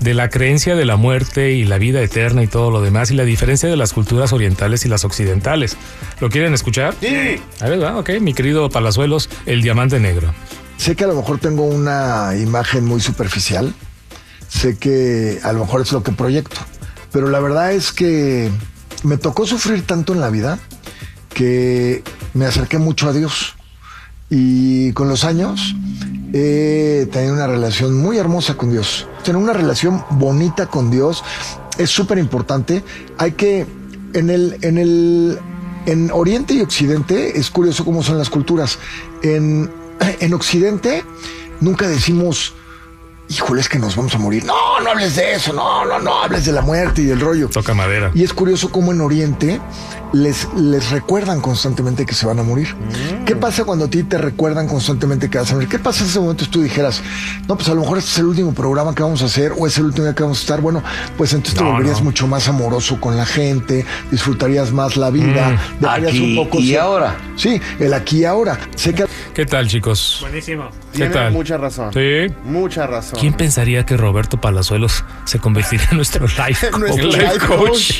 de 0.00 0.14
la 0.14 0.30
creencia 0.30 0.76
de 0.76 0.84
la 0.84 0.94
muerte 0.94 1.50
y 1.54 1.64
la 1.64 1.76
vida 1.76 2.00
eterna 2.00 2.44
y 2.44 2.46
todo 2.46 2.70
lo 2.70 2.80
demás 2.80 3.10
y 3.10 3.14
la 3.14 3.24
diferencia 3.24 3.68
de 3.68 3.76
las 3.76 3.92
culturas 3.92 4.32
orientales 4.32 4.84
y 4.84 4.88
las 4.88 5.04
occidentales. 5.04 5.76
¿Lo 6.20 6.30
quieren 6.30 6.54
escuchar? 6.54 6.94
Sí. 7.00 7.40
A 7.60 7.68
ver, 7.68 7.82
va, 7.82 7.98
ok, 7.98 8.10
mi 8.20 8.32
querido 8.32 8.70
Palazuelos, 8.70 9.28
el 9.44 9.60
diamante 9.60 9.98
negro. 9.98 10.32
Sé 10.76 10.94
que 10.94 11.02
a 11.02 11.08
lo 11.08 11.16
mejor 11.16 11.38
tengo 11.40 11.64
una 11.64 12.30
imagen 12.40 12.84
muy 12.84 13.00
superficial. 13.00 13.74
Sé 14.46 14.78
que 14.78 15.40
a 15.42 15.52
lo 15.52 15.58
mejor 15.64 15.80
es 15.80 15.90
lo 15.90 16.04
que 16.04 16.12
proyecto. 16.12 16.60
Pero 17.12 17.28
la 17.28 17.40
verdad 17.40 17.72
es 17.72 17.92
que 17.92 18.50
me 19.02 19.16
tocó 19.16 19.46
sufrir 19.46 19.86
tanto 19.86 20.12
en 20.12 20.20
la 20.20 20.30
vida 20.30 20.58
que 21.28 22.02
me 22.34 22.46
acerqué 22.46 22.78
mucho 22.78 23.08
a 23.08 23.12
Dios. 23.12 23.54
Y 24.30 24.92
con 24.92 25.08
los 25.08 25.24
años 25.24 25.74
he 26.32 27.08
tenido 27.10 27.32
una 27.32 27.46
relación 27.46 27.96
muy 27.96 28.18
hermosa 28.18 28.54
con 28.54 28.70
Dios. 28.70 29.06
Tener 29.24 29.40
una 29.40 29.52
relación 29.52 30.04
bonita 30.10 30.66
con 30.66 30.90
Dios 30.90 31.24
es 31.78 31.90
súper 31.90 32.18
importante. 32.18 32.84
Hay 33.16 33.32
que, 33.32 33.66
en 34.12 34.30
el, 34.30 34.58
en 34.62 34.78
el, 34.78 35.38
en 35.86 36.10
Oriente 36.10 36.54
y 36.54 36.60
Occidente 36.60 37.38
es 37.38 37.50
curioso 37.50 37.84
cómo 37.84 38.02
son 38.02 38.18
las 38.18 38.28
culturas. 38.28 38.78
En, 39.22 39.70
en 40.20 40.34
Occidente 40.34 41.04
nunca 41.60 41.88
decimos, 41.88 42.52
híjole, 43.28 43.60
es 43.60 43.68
que 43.68 43.78
nos 43.78 43.96
vamos 43.96 44.14
a 44.14 44.18
morir. 44.18 44.44
No, 44.44 44.80
no 44.80 44.90
hables 44.90 45.16
de 45.16 45.34
eso, 45.34 45.52
no, 45.52 45.84
no, 45.84 45.98
no 45.98 46.22
hables 46.22 46.44
de 46.44 46.52
la 46.52 46.62
muerte 46.62 47.02
y 47.02 47.04
del 47.04 47.20
rollo. 47.20 47.48
Toca 47.48 47.74
madera. 47.74 48.10
Y 48.14 48.24
es 48.24 48.32
curioso 48.32 48.70
cómo 48.70 48.92
en 48.92 49.00
Oriente 49.00 49.60
les, 50.12 50.48
les 50.54 50.90
recuerdan 50.90 51.40
constantemente 51.40 52.06
que 52.06 52.14
se 52.14 52.26
van 52.26 52.38
a 52.38 52.42
morir. 52.42 52.74
¿Qué 53.26 53.36
pasa 53.36 53.64
cuando 53.64 53.86
a 53.86 53.90
ti 53.90 54.02
te 54.02 54.18
recuerdan 54.18 54.66
constantemente 54.68 55.28
que 55.30 55.38
vas 55.38 55.50
a 55.50 55.54
morir? 55.54 55.68
¿Qué 55.68 55.78
pasa 55.78 56.02
en 56.04 56.10
ese 56.10 56.20
momento 56.20 56.44
si 56.44 56.50
tú 56.50 56.62
dijeras, 56.62 57.02
no, 57.46 57.56
pues 57.56 57.68
a 57.68 57.74
lo 57.74 57.80
mejor 57.82 57.98
este 57.98 58.10
es 58.10 58.18
el 58.18 58.26
último 58.26 58.54
programa 58.54 58.94
que 58.94 59.02
vamos 59.02 59.22
a 59.22 59.26
hacer 59.26 59.52
o 59.58 59.66
es 59.66 59.76
el 59.78 59.84
último 59.86 60.04
día 60.06 60.14
que 60.14 60.22
vamos 60.22 60.38
a 60.38 60.40
estar? 60.40 60.60
Bueno, 60.60 60.82
pues 61.16 61.32
entonces 61.32 61.58
te 61.58 61.64
volverías 61.64 61.98
no. 61.98 62.04
mucho 62.04 62.26
más 62.26 62.48
amoroso 62.48 63.00
con 63.00 63.16
la 63.16 63.26
gente, 63.26 63.84
disfrutarías 64.10 64.72
más 64.72 64.96
la 64.96 65.10
vida, 65.10 65.60
dejarías 65.80 66.10
Aquí 66.10 66.36
un 66.38 66.44
poco... 66.44 66.58
y 66.60 66.68
ser- 66.70 66.80
ahora. 66.80 67.16
Sí, 67.36 67.60
el 67.78 67.92
aquí 67.94 68.18
y 68.20 68.24
ahora. 68.24 68.58
Sé 68.74 68.94
que 68.94 69.06
¿Qué 69.34 69.46
tal, 69.46 69.68
chicos? 69.68 70.18
Buenísimo. 70.22 70.68
¿Qué 70.90 70.98
Tiene 70.98 71.14
tal? 71.14 71.32
mucha 71.32 71.56
razón. 71.58 71.92
Sí. 71.92 72.26
Mucha 72.44 72.86
razón. 72.88 73.20
¿Quién 73.20 73.34
pensaría 73.34 73.86
que 73.86 73.96
Roberto 73.96 74.40
Palazuelos 74.40 75.04
se 75.26 75.38
convertiría 75.38 75.86
en 75.92 75.96
nuestro 75.98 76.26
life 76.48 76.70
coach? 76.70 76.80
Nuestro 76.80 77.06
life 77.08 77.46
coach. 77.46 77.92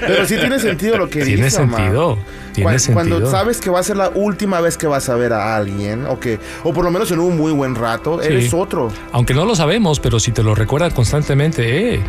Pero 0.00 0.26
sí 0.26 0.36
tiene 0.36 0.58
sentido 0.70 0.98
lo 0.98 1.08
que 1.08 1.22
Tiene 1.24 1.44
dice, 1.44 1.56
sentido. 1.56 2.18
Tiene 2.52 2.70
Cuan- 2.70 2.78
sentido. 2.80 2.94
Cuando 3.18 3.30
sabes 3.30 3.60
que 3.60 3.70
va 3.70 3.80
a 3.80 3.82
ser 3.82 3.96
la 3.96 4.08
última 4.10 4.60
vez 4.60 4.76
que 4.76 4.86
vas 4.86 5.08
a 5.08 5.14
ver 5.14 5.32
a 5.32 5.56
alguien, 5.56 6.06
o 6.06 6.18
que, 6.18 6.38
o 6.64 6.72
por 6.72 6.84
lo 6.84 6.90
menos 6.90 7.10
en 7.10 7.20
un 7.20 7.36
muy 7.36 7.52
buen 7.52 7.74
rato, 7.74 8.20
Sí. 8.20 8.26
eres 8.28 8.52
otro. 8.54 8.90
Aunque 9.12 9.34
no 9.34 9.44
lo 9.44 9.54
sabemos, 9.54 10.00
pero 10.00 10.18
si 10.20 10.32
te 10.32 10.42
lo 10.42 10.54
recuerdan 10.54 10.90
constantemente, 10.90 11.94
eh, 11.94 12.00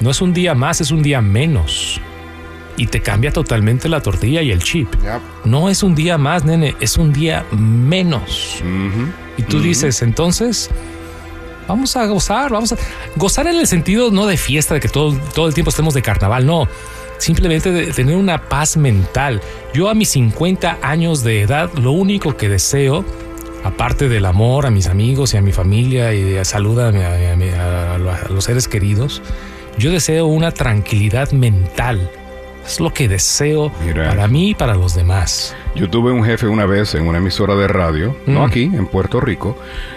no 0.00 0.10
es 0.10 0.20
un 0.20 0.32
día 0.32 0.54
más, 0.54 0.80
es 0.80 0.90
un 0.90 1.02
día 1.02 1.20
menos. 1.20 2.00
Y 2.76 2.86
te 2.86 3.00
cambia 3.00 3.30
totalmente 3.32 3.88
la 3.88 4.00
tortilla 4.00 4.40
y 4.40 4.50
el 4.50 4.62
chip. 4.62 4.88
No 5.44 5.68
es 5.68 5.82
un 5.82 5.94
día 5.94 6.16
más, 6.16 6.44
nene, 6.44 6.74
es 6.80 6.96
un 6.96 7.12
día 7.12 7.44
menos. 7.52 8.62
Y 9.36 9.42
tú 9.42 9.60
dices, 9.60 10.00
entonces, 10.00 10.70
vamos 11.68 11.94
a 11.96 12.06
gozar, 12.06 12.50
vamos 12.52 12.72
a 12.72 12.76
gozar 13.16 13.46
en 13.48 13.56
el 13.56 13.66
sentido 13.66 14.10
no 14.10 14.26
de 14.26 14.36
fiesta, 14.38 14.74
de 14.74 14.80
que 14.80 14.88
todo, 14.88 15.14
todo 15.34 15.46
el 15.48 15.52
tiempo 15.54 15.68
estemos 15.70 15.92
de 15.92 16.00
carnaval, 16.00 16.46
no. 16.46 16.68
Simplemente 17.20 17.70
de 17.70 17.86
tener 17.92 18.16
una 18.16 18.48
paz 18.48 18.76
mental. 18.76 19.40
Yo 19.72 19.88
a 19.88 19.94
mis 19.94 20.08
50 20.08 20.78
años 20.82 21.22
de 21.22 21.42
edad, 21.42 21.70
lo 21.74 21.92
único 21.92 22.36
que 22.36 22.48
deseo, 22.48 23.04
aparte 23.62 24.08
del 24.08 24.24
amor 24.24 24.64
a 24.66 24.70
mis 24.70 24.86
amigos 24.88 25.34
y 25.34 25.36
a 25.36 25.42
mi 25.42 25.52
familia 25.52 26.12
y 26.14 26.22
de 26.22 26.44
salud 26.44 26.80
a, 26.80 26.90
mi- 26.90 27.48
a 27.50 27.98
los 28.30 28.44
seres 28.44 28.66
queridos, 28.68 29.20
yo 29.78 29.90
deseo 29.92 30.26
una 30.26 30.50
tranquilidad 30.52 31.30
mental. 31.32 32.10
Es 32.70 32.78
lo 32.78 32.94
que 32.94 33.08
deseo 33.08 33.72
Mira. 33.84 34.08
para 34.10 34.28
mí 34.28 34.50
y 34.50 34.54
para 34.54 34.76
los 34.76 34.94
demás. 34.94 35.56
Yo 35.74 35.90
tuve 35.90 36.12
un 36.12 36.22
jefe 36.24 36.46
una 36.46 36.66
vez 36.66 36.94
en 36.94 37.08
una 37.08 37.18
emisora 37.18 37.56
de 37.56 37.66
radio, 37.66 38.14
no 38.26 38.42
Mm. 38.42 38.44
aquí, 38.44 38.62
en 38.62 38.86
Puerto 38.86 39.20
Rico, 39.20 39.56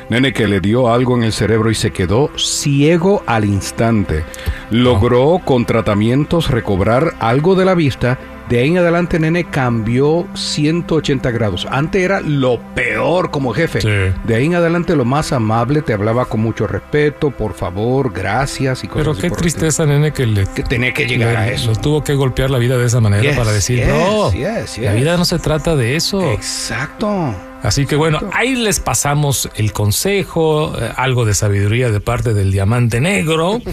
nene 0.10 0.34
que 0.34 0.48
le 0.48 0.60
dio 0.60 0.92
algo 0.92 1.15
en 1.15 1.24
el 1.24 1.34
cerebro 1.34 1.70
y 1.70 1.75
se 1.75 1.92
quedó 1.92 2.32
ciego 2.36 3.22
al 3.27 3.46
instante. 3.46 4.24
Logró 4.72 5.39
con 5.46 5.65
tratamientos 5.65 6.50
recobrar 6.50 7.13
algo 7.20 7.53
de 7.53 7.65
la 7.65 7.75
vista. 7.75 8.18
De 8.50 8.60
ahí 8.60 8.70
en 8.70 8.78
adelante, 8.78 9.20
nene, 9.20 9.46
cambió 9.46 10.28
180 10.34 11.32
grados. 11.32 11.66
Antes 11.72 12.04
era 12.04 12.20
lo 12.20 12.60
peor 12.76 13.32
como 13.32 13.54
jefe. 13.54 13.82
Sí. 13.82 13.88
De 14.26 14.36
ahí 14.36 14.46
en 14.46 14.56
adelante, 14.56 14.96
lo 14.96 15.06
más 15.06 15.32
amable, 15.32 15.82
te 15.82 15.94
hablaba 15.94 16.26
con 16.26 16.42
mucho 16.42 16.68
respeto, 16.68 17.32
por 17.32 17.54
favor, 17.54 18.12
gracias 18.14 18.84
y 18.84 18.88
cosas 18.88 19.02
Pero 19.02 19.12
así 19.14 19.22
qué 19.22 19.30
por 19.30 19.38
tristeza, 19.38 19.86
nene, 19.86 20.12
que 20.12 20.26
le 20.26 20.46
Que 20.46 20.64
tenía 20.64 20.94
que 20.94 21.06
llegar 21.08 21.34
le- 21.34 21.38
a 21.40 21.48
eso. 21.52 21.70
lo 21.72 21.76
tuvo 21.78 22.04
que 22.04 22.14
golpear 22.16 22.50
la 22.52 22.58
vida 22.58 22.78
de 22.78 22.86
esa 22.86 23.00
manera 23.00 23.24
Yes, 23.24 23.38
para 23.38 23.52
decir, 23.52 23.80
yes, 23.80 23.88
no, 23.88 24.32
yes, 24.34 24.78
la 24.80 24.92
yes". 24.92 24.96
vida 24.96 25.18
no 25.18 25.26
se 25.26 25.40
trata 25.40 25.76
de 25.76 25.96
eso. 25.96 26.22
Exacto. 26.32 27.34
Así 27.64 27.86
que 27.86 27.96
bueno, 27.96 28.20
ahí 28.34 28.56
les 28.56 28.82
pasamos 28.82 29.50
el 29.56 29.72
consejo, 29.72 30.74
eh, 30.78 30.92
algo 30.98 31.24
de 31.24 31.34
sabiduría 31.34 31.90
de 31.92 32.02
parte 32.02 32.34
del 32.34 32.52
diamante 32.52 33.00
negro. 33.00 33.62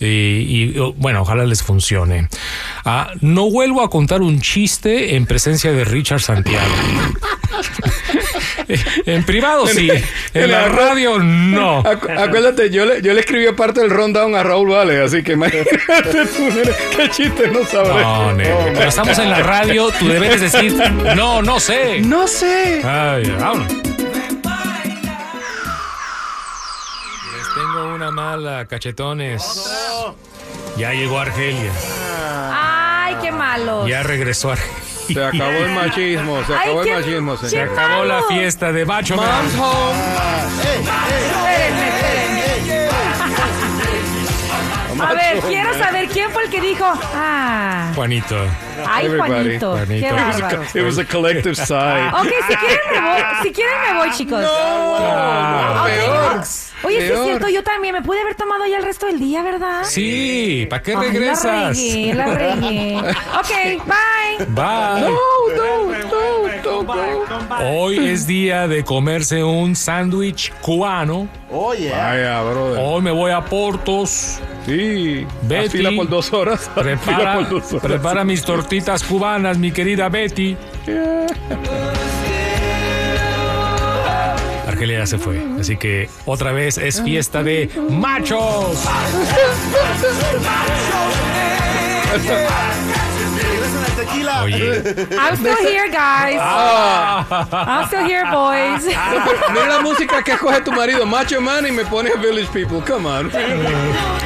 Y, 0.00 0.06
y, 0.06 0.78
oh, 0.78 0.92
bueno, 0.96 1.22
ojalá 1.22 1.44
les 1.44 1.62
funcione. 1.62 2.28
Ah, 2.84 3.10
no 3.20 3.50
vuelvo 3.50 3.82
a 3.82 3.90
contar 3.90 4.22
un 4.22 4.40
chiste 4.40 5.16
en 5.16 5.26
presencia 5.26 5.72
de 5.72 5.84
Richard 5.84 6.20
Santiago. 6.20 6.66
en 9.06 9.24
privado 9.24 9.66
sí, 9.66 9.88
en 10.34 10.50
la 10.50 10.68
radio 10.68 11.18
no. 11.18 11.82
Acu- 11.82 12.16
acuérdate, 12.18 12.70
yo 12.70 12.84
le, 12.84 13.02
yo 13.02 13.14
le 13.14 13.20
escribí 13.20 13.46
parte 13.56 13.80
del 13.80 13.90
rundown 13.90 14.34
a 14.34 14.42
Raúl 14.42 14.68
Vale, 14.68 15.02
así 15.02 15.22
que 15.22 15.32
imagínate 15.32 16.26
tú, 16.36 16.48
qué 16.96 17.08
chiste 17.10 17.48
no 17.48 17.64
sabes. 17.64 18.02
No, 18.02 18.32
nene, 18.34 18.54
pero 18.74 18.88
estamos 18.88 19.18
en 19.18 19.30
la 19.30 19.42
radio, 19.42 19.90
tú 19.98 20.08
debes 20.08 20.40
decir, 20.40 20.74
no, 21.16 21.42
no 21.42 21.58
sé. 21.60 22.00
No 22.00 22.26
sé. 22.28 22.82
Ay, 22.84 23.30
vámonos. 23.38 23.72
Mala, 28.10 28.66
cachetones. 28.66 29.42
Ya 30.76 30.92
llegó 30.92 31.18
Argelia. 31.18 31.72
Ay, 32.52 33.16
qué 33.22 33.30
malos. 33.32 33.88
Ya 33.88 34.02
regresó 34.02 34.52
Argelia. 34.52 34.74
Se 35.08 35.24
acabó 35.24 35.50
el 35.50 35.70
machismo, 35.70 36.44
se 36.44 36.52
Ay, 36.54 36.58
acabó 36.60 36.82
qué- 36.82 36.90
el 36.92 36.96
machismo, 37.00 37.38
qué 37.40 37.48
señor. 37.48 37.68
Acabó 37.70 38.04
la 38.04 38.14
malo. 38.16 38.28
fiesta 38.28 38.72
de 38.72 38.84
Macho 38.84 39.16
Man. 39.16 39.26
Mom's 39.26 39.54
home. 39.58 39.98
Espérenme, 40.68 41.88
espérenme. 41.88 42.88
A 45.00 45.14
ver, 45.14 45.38
quiero 45.42 45.72
saber 45.78 46.08
quién 46.08 46.30
fue 46.32 46.44
el 46.44 46.50
que 46.50 46.60
dijo. 46.60 46.84
Ah. 47.14 47.92
Juanito. 47.94 48.36
Ay, 48.86 49.06
Everybody. 49.06 49.30
Juanito. 49.58 49.74
Qué 49.86 49.86
Juanito. 49.86 50.14
bárbaro. 50.16 50.62
It 50.74 50.82
was 50.84 50.98
a 50.98 51.04
collective 51.04 51.54
sigh. 51.54 52.08
Ok, 52.12 52.28
si 52.48 52.56
quieren 52.56 52.78
me 52.92 53.00
voy. 53.00 53.22
Si 53.44 53.52
quieren 53.52 53.80
me 53.80 53.94
voy, 53.98 54.10
chicos. 54.10 54.44
Ah, 54.44 55.82
Ok, 55.84 55.88
peor. 55.88 56.42
No. 56.82 56.88
Oye, 56.88 57.00
sí 57.06 57.12
es 57.12 57.24
cierto, 57.24 57.48
yo 57.48 57.62
también 57.62 57.94
me 57.94 58.02
pude 58.02 58.20
haber 58.20 58.34
tomado 58.34 58.66
ya 58.66 58.78
el 58.78 58.84
resto 58.84 59.06
del 59.06 59.18
día, 59.18 59.42
¿verdad? 59.42 59.82
Sí, 59.84 60.66
¿para 60.70 60.82
qué 60.82 60.92
Ay, 60.92 60.96
La 60.96 61.02
regresas? 61.02 61.76
regué, 61.76 62.14
la 62.14 62.26
regué. 62.26 62.96
Ok, 63.38 63.84
bye. 63.86 64.46
Bye. 64.48 65.14
Hoy 67.64 68.08
es 68.08 68.26
día 68.26 68.68
de 68.68 68.84
comerse 68.84 69.42
un 69.42 69.74
sándwich 69.74 70.52
cubano. 70.60 71.28
Oye. 71.50 71.90
Vaya, 71.90 72.42
brother. 72.42 72.78
Hoy 72.82 73.02
me 73.02 73.10
voy 73.10 73.30
a 73.32 73.44
Portos. 73.44 74.38
Sí. 74.66 75.26
Betty. 75.42 75.78
Fila 75.78 75.90
por 75.96 76.08
dos 76.08 76.32
horas. 76.32 76.70
Prepara, 76.74 77.34
por 77.34 77.48
dos 77.48 77.72
horas. 77.72 77.82
prepara 77.82 78.24
mis 78.24 78.42
tortitas 78.42 79.02
cubanas, 79.02 79.58
mi 79.58 79.72
querida 79.72 80.08
Betty. 80.08 80.56
Argelia 84.78 84.98
ya 85.00 85.06
se 85.06 85.18
fue, 85.18 85.44
así 85.58 85.76
que 85.76 86.08
otra 86.24 86.52
vez 86.52 86.78
es 86.78 87.02
fiesta 87.02 87.42
de 87.42 87.68
machos. 87.90 88.78
Tequila. 94.08 94.42
Oye, 94.44 94.82
I'm 95.18 95.36
still 95.36 95.56
here, 95.56 95.88
guys. 95.90 96.38
I'm 96.40 97.86
still 97.86 98.04
here, 98.04 98.24
boys. 98.30 98.84
Mira 99.52 99.66
la 99.68 99.80
música 99.82 100.22
que 100.22 100.32
escoge 100.32 100.60
tu 100.62 100.72
marido, 100.72 101.06
Macho 101.06 101.40
Man, 101.40 101.66
y 101.66 101.72
me 101.72 101.84
pone 101.84 102.10
Village 102.16 102.48
People. 102.52 102.80
Come 102.86 103.06
on. 103.08 103.30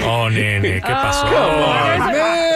oh 0.07 0.29
nene, 0.31 0.81
¿qué 0.81 0.93
pasó? 0.93 1.27
Oh, 1.27 1.75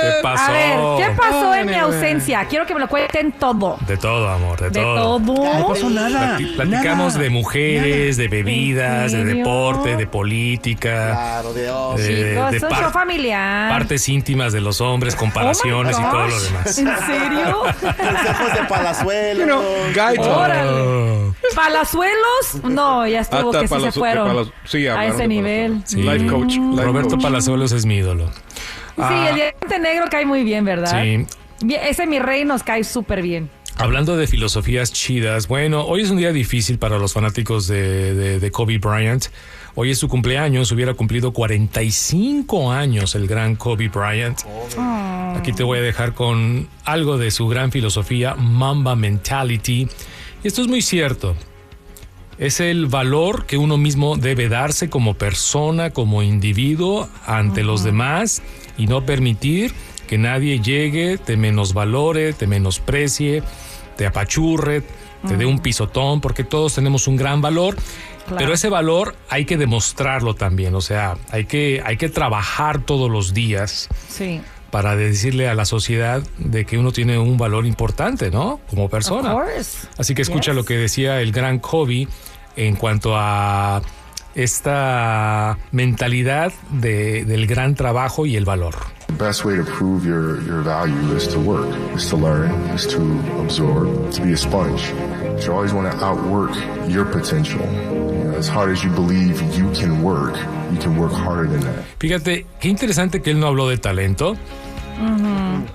¿Qué 0.01 0.19
A 0.19 0.23
pasó? 0.23 0.53
ver, 0.53 0.79
¿qué 0.99 1.17
pasó 1.17 1.55
en 1.55 1.67
mi 1.67 1.75
ausencia? 1.75 2.45
Quiero 2.47 2.67
que 2.67 2.75
me 2.75 2.81
lo 2.81 2.89
cuenten 2.89 3.33
todo. 3.33 3.77
De 3.87 3.97
todo, 3.97 4.29
amor, 4.29 4.61
de, 4.61 4.71
De 4.71 4.81
todo. 4.81 5.21
todo. 5.21 5.59
No 5.59 5.69
pasó 5.69 5.91
nada. 5.91 6.39
Plati- 6.39 6.57
Platicamos 6.57 7.15
de 7.15 7.31
mujeres, 7.31 8.17
de 8.17 8.29
bebidas, 8.29 9.13
de 9.13 9.25
deporte, 9.25 9.97
de 9.97 10.07
política, 10.07 11.13
Claro, 11.13 11.53
Dios. 11.53 11.97
de, 11.97 12.07
Chicos, 12.35 12.51
de 12.51 12.57
es 12.59 12.63
un 12.63 12.69
par- 12.69 12.93
familiar. 12.93 13.71
partes 13.71 14.09
íntimas 14.09 14.53
de 14.53 14.61
los 14.61 14.81
hombres, 14.81 15.15
comparaciones 15.17 15.97
Oh 15.97 16.01
y 16.01 16.05
todo 16.05 16.27
lo 16.27 16.41
demás. 16.41 16.67
¿En 16.67 16.75
serio? 16.75 17.16
Consejos 17.19 18.55
de 18.61 18.65
palazuelos. 18.69 19.39
You 19.39 19.47
know. 19.47 20.35
Órale. 20.39 21.33
¿Palazuelos? 21.55 22.65
No, 22.65 23.07
ya 23.07 23.21
estuvo 23.21 23.51
Hasta 23.51 23.61
que 23.61 23.69
sí 23.69 23.81
se 23.81 23.93
fueron. 23.93 24.53
sí, 24.65 24.87
a 24.87 25.07
ese 25.07 25.27
nivel. 25.29 25.83
Sí. 25.85 26.03
Life 26.03 26.27
coach. 26.27 26.57
life 26.57 26.85
Roberto 26.85 27.11
coach. 27.11 27.23
Palazuelos 27.23 27.73
es 27.73 27.87
mi 27.87 27.97
ídolo. 27.97 28.31
Sí, 28.97 29.15
el 29.29 29.35
diamante 29.35 29.79
negro 29.79 30.07
cae 30.11 30.25
muy 30.25 30.43
bien, 30.43 30.65
¿verdad? 30.65 31.03
Sí. 31.03 31.27
Ese 31.69 32.07
mi 32.07 32.19
rey 32.19 32.45
nos 32.45 32.63
cae 32.63 32.85
súper 32.85 33.23
bien. 33.23 33.51
Hablando 33.79 34.17
de 34.17 34.27
filosofías 34.27 34.91
chidas, 34.93 35.49
bueno, 35.49 35.85
hoy 35.85 36.01
es 36.03 36.11
un 36.11 36.17
día 36.17 36.33
difícil 36.33 36.79
para 36.79 36.99
los 36.99 37.13
fanáticos 37.13 37.67
de, 37.67 38.15
de- 38.15 38.41
de 38.41 38.51
Kobe 38.51 38.79
Bryant. 38.79 39.27
Hoy 39.75 39.91
es 39.91 39.99
su 39.99 40.09
cumpleaños, 40.09 40.73
hubiera 40.73 40.95
cumplido 40.95 41.33
45 41.33 42.73
años 42.73 43.15
el 43.15 43.27
gran 43.27 43.55
Kobe 43.57 43.89
Bryant. 43.89 44.41
Aquí 45.37 45.53
te 45.53 45.63
voy 45.63 45.79
a 45.79 45.83
dejar 45.83 46.15
con 46.15 46.69
algo 46.87 47.19
de 47.19 47.31
su 47.31 47.47
gran 47.49 47.71
filosofía, 47.71 48.35
Mamba 48.35 48.97
Mentality. 48.97 49.87
Y 50.43 50.49
esto 50.49 50.63
es 50.63 50.69
muy 50.69 50.81
cierto. 50.81 51.37
Es 52.39 52.61
el 52.61 52.87
valor 52.87 53.45
que 53.45 53.59
uno 53.59 53.77
mismo 53.77 54.17
debe 54.17 54.49
darse 54.49 54.89
como 54.89 55.15
persona, 55.15 55.91
como 55.91 56.23
individuo 56.23 57.09
ante 57.27 57.63
los 57.63 57.85
demás 57.85 58.43
y 58.79 58.87
no 58.87 59.05
permitir 59.05 59.73
que 60.07 60.19
nadie 60.19 60.61
llegue, 60.61 61.19
te 61.19 61.37
menosvalore, 61.37 62.33
te 62.33 62.47
menosprecie, 62.47 63.43
te 63.97 64.07
apachurre, 64.07 64.83
te 65.27 65.37
dé 65.37 65.45
un 65.47 65.59
pisotón, 65.59 66.21
porque 66.21 66.45
todos 66.45 66.75
tenemos 66.75 67.07
un 67.09 67.17
gran 67.17 67.41
valor. 67.41 67.77
Claro. 67.77 68.37
Pero 68.39 68.53
ese 68.55 68.69
valor 68.69 69.15
hay 69.29 69.45
que 69.45 69.57
demostrarlo 69.57 70.35
también, 70.35 70.75
o 70.75 70.81
sea, 70.81 71.17
hay 71.31 71.45
que, 71.45 71.81
hay 71.85 71.97
que 71.97 72.09
trabajar 72.09 72.81
todos 72.81 73.09
los 73.11 73.35
días 73.35 73.89
Sí. 74.09 74.41
para 74.73 74.97
decirle 74.97 75.49
a 75.49 75.55
la 75.55 75.65
sociedad 75.65 76.23
de 76.39 76.65
que 76.67 76.77
uno 76.77 76.91
tiene 76.93 77.19
un 77.19 77.39
valor 77.39 77.67
importante, 77.67 78.31
¿no? 78.33 78.61
Como 78.69 78.89
persona. 78.89 79.33
Así 79.97 80.15
que 80.15 80.23
escucha 80.23 80.51
Yes. 80.51 80.57
lo 80.57 80.65
que 80.65 80.75
decía 80.77 81.21
el 81.21 81.31
gran 81.33 81.61
Kobe 81.61 82.09
en 82.57 82.75
cuanto 82.77 83.13
a 83.17 83.81
esta 84.35 85.59
mentalidad 85.73 86.53
de- 86.71 87.25
del 87.25 87.47
gran 87.47 87.75
trabajo 87.75 88.27
y 88.27 88.37
el 88.37 88.45
valor. 88.45 88.75
The 89.07 89.13
best 89.13 89.45
way 89.45 89.57
to 89.57 89.65
prove 89.65 90.05
your, 90.05 90.41
your 90.43 90.63
value 90.63 91.15
is 91.17 91.27
to 91.29 91.39
work, 91.39 91.69
is 91.95 92.09
to 92.11 92.17
learn, 92.17 92.51
is 92.75 92.87
to 92.89 93.01
absorb, 93.41 94.11
to 94.13 94.21
be 94.23 94.33
a 94.33 94.37
sponge. 94.37 94.83
You 95.45 95.53
always 95.53 95.73
want 95.73 95.91
to 95.91 96.05
outwork 96.05 96.53
your 96.89 97.05
potential. 97.05 97.61
You 97.61 98.25
know, 98.25 98.35
as 98.37 98.49
hard 98.49 98.71
as 98.71 98.83
you 98.83 98.91
believe 98.91 99.41
you 99.57 99.71
can 99.73 100.03
work, 100.03 100.35
you 100.73 100.79
can 100.79 100.97
work 100.99 101.13
harder 101.13 101.47
than 101.49 101.61
that. 101.61 101.85
Fíjate, 101.99 102.47
qué 102.61 102.69
interesante 102.69 103.23
que 103.23 103.31
él 103.31 103.39
no 103.39 103.47
habló 103.47 103.69
de 103.69 103.77
talento, 103.79 104.37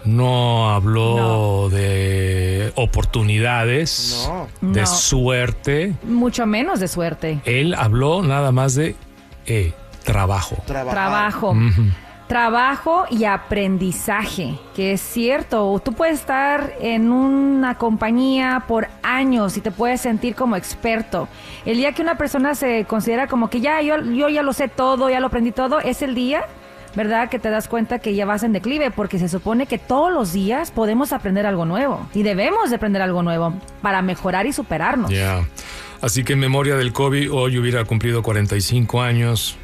no 0.05 0.69
habló 0.71 1.69
de 1.69 2.73
oportunidades, 2.75 4.27
No. 4.61 4.73
de 4.73 4.81
No. 4.81 4.87
suerte. 4.87 5.93
Mucho 6.03 6.45
menos 6.45 6.79
de 6.79 6.87
suerte. 6.87 7.39
Él 7.45 7.75
habló 7.75 8.23
nada 8.23 8.51
más 8.51 8.75
de 8.75 8.95
eh, 9.45 9.73
trabajo. 10.03 10.57
Trabajar. 10.65 10.93
Trabajo. 10.93 11.55
Trabajo 12.31 13.03
y 13.09 13.25
aprendizaje, 13.25 14.57
que 14.73 14.93
es 14.93 15.01
cierto, 15.01 15.81
tú 15.83 15.91
puedes 15.91 16.21
estar 16.21 16.71
en 16.79 17.11
una 17.11 17.77
compañía 17.77 18.63
por 18.69 18.87
años 19.03 19.57
y 19.57 19.59
te 19.59 19.69
puedes 19.69 19.99
sentir 19.99 20.33
como 20.33 20.55
experto. 20.55 21.27
El 21.65 21.75
día 21.75 21.91
que 21.91 22.01
una 22.01 22.15
persona 22.15 22.55
se 22.55 22.85
considera 22.85 23.27
como 23.27 23.49
que 23.49 23.59
ya 23.59 23.81
yo, 23.81 24.01
yo 24.01 24.29
ya 24.29 24.43
lo 24.43 24.53
sé 24.53 24.69
todo, 24.69 25.09
ya 25.09 25.19
lo 25.19 25.27
aprendí 25.27 25.51
todo, 25.51 25.81
es 25.81 26.01
el 26.01 26.15
día, 26.15 26.45
¿verdad? 26.95 27.27
Que 27.27 27.37
te 27.37 27.49
das 27.49 27.67
cuenta 27.67 27.99
que 27.99 28.15
ya 28.15 28.25
vas 28.25 28.43
en 28.43 28.53
declive, 28.53 28.91
porque 28.91 29.19
se 29.19 29.27
supone 29.27 29.65
que 29.65 29.77
todos 29.77 30.13
los 30.13 30.31
días 30.31 30.71
podemos 30.71 31.11
aprender 31.11 31.45
algo 31.45 31.65
nuevo 31.65 32.07
y 32.13 32.23
debemos 32.23 32.69
de 32.69 32.77
aprender 32.77 33.01
algo 33.01 33.23
nuevo 33.23 33.53
para 33.81 34.01
mejorar 34.01 34.45
y 34.45 34.53
superarnos. 34.53 35.11
Así 35.99 36.23
que 36.23 36.31
en 36.31 36.39
memoria 36.39 36.77
del 36.77 36.93
Kobe, 36.93 37.27
hoy 37.29 37.57
hubiera 37.57 37.83
cumplido 37.83 38.23
45 38.23 39.01
años. 39.01 39.57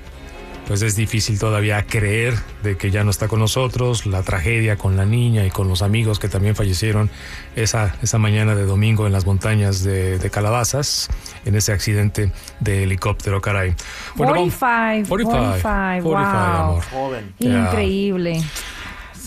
Pues 0.67 0.81
es 0.81 0.97
difícil 0.97 1.39
todavía 1.39 1.85
creer 1.87 2.33
de 2.61 2.75
que 2.75 2.91
ya 2.91 3.05
no 3.05 3.09
está 3.09 3.29
con 3.29 3.39
nosotros, 3.39 4.05
la 4.05 4.21
tragedia 4.21 4.75
con 4.75 4.97
la 4.97 5.05
niña 5.05 5.45
y 5.45 5.49
con 5.49 5.69
los 5.69 5.81
amigos 5.81 6.19
que 6.19 6.27
también 6.27 6.55
fallecieron 6.55 7.09
esa, 7.55 7.95
esa 8.01 8.17
mañana 8.17 8.53
de 8.53 8.63
domingo 8.65 9.07
en 9.07 9.13
las 9.13 9.25
montañas 9.25 9.81
de, 9.83 10.19
de 10.19 10.29
Calabazas, 10.29 11.07
en 11.45 11.55
ese 11.55 11.71
accidente 11.71 12.33
de 12.59 12.83
helicóptero, 12.83 13.39
caray. 13.39 13.75
Bueno, 14.15 14.33
vamos- 14.33 14.55
45, 14.55 15.07
45, 15.07 15.31
45, 15.31 16.09
45, 16.09 16.09
wow. 16.09 16.15
amor. 16.17 16.83
Joven. 16.91 17.33
Ya. 17.39 17.47
Increíble. 17.69 18.43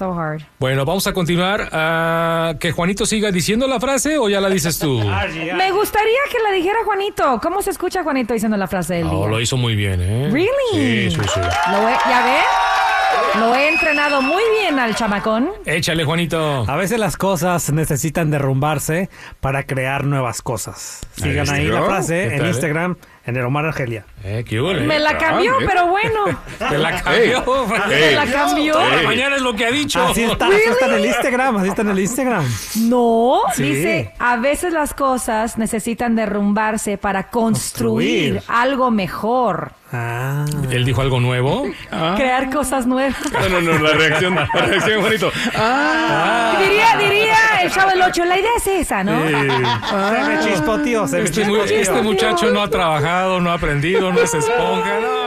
So 0.00 0.14
hard. 0.19 0.40
Bueno, 0.59 0.87
vamos 0.87 1.07
a 1.07 1.12
continuar. 1.12 1.69
ah, 1.73 2.54
que 2.59 2.73
Juanito 2.73 3.04
siga 3.04 3.30
diciendo 3.30 3.69
la 3.69 3.78
frase 3.78 4.16
o 4.16 4.30
ya 4.30 4.40
la 4.40 4.49
dices 4.49 4.78
tú. 4.78 4.99
Me 5.57 5.73
gustaría 5.73 6.19
que 6.33 6.38
la 6.42 6.52
dijera 6.52 6.78
Juanito. 6.87 7.38
¿Cómo 7.42 7.61
se 7.61 7.69
escucha 7.69 8.02
Juanito 8.02 8.33
diciendo 8.33 8.57
la 8.57 8.66
frase 8.66 8.95
del 8.95 9.09
No, 9.09 9.19
día? 9.21 9.28
lo 9.28 9.40
hizo 9.42 9.59
muy 9.59 9.76
bien, 9.76 10.00
¿eh? 10.00 10.30
Really? 10.33 11.11
Sí, 11.11 11.11
sí, 11.11 11.21
sí. 11.35 11.40
Lo 11.71 11.87
he- 11.87 11.99
¿Ya 12.09 12.25
ven? 12.25 13.40
Lo 13.40 13.54
he 13.54 13.69
entrenado 13.69 14.23
muy 14.23 14.42
bien 14.59 14.78
al 14.78 14.95
chamacón. 14.97 15.50
Échale, 15.66 16.04
Juanito. 16.04 16.64
A 16.66 16.76
veces 16.76 16.99
las 16.99 17.16
cosas 17.19 17.71
necesitan 17.71 18.30
derrumbarse 18.30 19.11
para 19.40 19.64
crear 19.64 20.04
nuevas 20.04 20.40
cosas. 20.40 21.00
Sigan 21.16 21.49
Ahí 21.50 21.61
ahí 21.62 21.66
la 21.69 21.80
¿Qué 21.80 21.87
frase 21.87 22.23
en 22.25 22.37
tal, 22.38 22.47
eh? 22.47 22.49
Instagram, 22.49 22.97
en 23.26 23.37
el 23.37 23.45
Omar 23.45 23.66
Argelia. 23.66 24.04
Eh, 24.22 24.44
qué? 24.46 24.60
Me 24.60 24.98
la 24.98 25.16
cambió, 25.16 25.54
Ah, 25.60 25.64
pero 25.66 25.86
bueno. 25.86 26.24
Te 26.58 26.76
la 26.76 27.00
cambió. 27.02 27.42
Me 27.88 28.10
la 28.12 28.26
cambió. 28.26 28.74
Mañana 29.06 29.36
es 29.36 29.42
lo 29.42 29.54
que 29.54 29.64
ha 29.64 29.70
dicho. 29.70 30.02
Así 30.02 30.24
está, 30.24 30.46
así 30.48 30.56
está 30.68 30.86
en 30.86 30.94
el 30.94 31.06
Instagram, 31.06 31.56
así 31.56 31.68
está 31.68 31.82
en 31.82 31.88
el 31.88 31.98
Instagram. 32.00 32.44
No, 32.88 33.40
Sí. 33.54 33.62
dice, 33.62 34.12
a 34.18 34.36
veces 34.36 34.72
las 34.74 34.92
cosas 34.92 35.56
necesitan 35.56 36.14
derrumbarse 36.16 36.98
para 36.98 37.28
construir, 37.30 38.34
Construir. 38.34 38.42
algo 38.48 38.90
mejor. 38.90 39.72
Ah. 39.92 40.44
Él 40.70 40.84
dijo 40.84 41.00
algo 41.00 41.18
nuevo. 41.18 41.64
Crear 42.16 42.48
cosas 42.50 42.86
nuevas. 42.86 43.16
No, 43.32 43.48
no, 43.48 43.60
no, 43.60 43.78
la 43.78 43.92
reacción, 43.94 44.34
la 44.36 44.46
reacción, 44.66 45.00
Juanito. 45.00 45.32
Ah, 45.56 46.58
Diría, 46.62 46.96
diría 46.98 47.36
el 47.62 47.72
chavo 47.72 47.90
del 47.90 48.02
8, 48.02 48.24
la 48.24 48.38
idea 48.38 48.50
es 48.56 48.66
esa, 48.68 49.02
¿no? 49.02 49.20
Se 49.26 50.28
me 50.28 50.40
chispoteó, 50.44 51.08
se 51.08 51.16
me 51.18 51.24
Este, 51.24 51.44
mu- 51.44 51.54
chispoteó. 51.56 51.76
este 51.80 52.02
muchacho 52.02 52.50
no 52.52 52.62
ha 52.62 52.68
trabajado, 52.68 53.40
no 53.40 53.50
ha 53.50 53.54
aprendido, 53.54 54.10
no 54.12 54.20
es 54.20 54.35
esponja. 54.35 54.94
No, 54.94 55.01
no, 55.01 55.01
no, 55.01 55.14
no. 55.14 55.19